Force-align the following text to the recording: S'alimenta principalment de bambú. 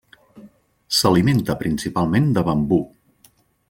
S'alimenta 1.01 1.59
principalment 1.63 2.35
de 2.39 2.47
bambú. 2.51 2.85